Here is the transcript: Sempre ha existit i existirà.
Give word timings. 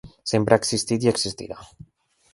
Sempre 0.29 0.55
ha 0.57 0.61
existit 0.63 1.05
i 1.05 1.11
existirà. 1.13 1.59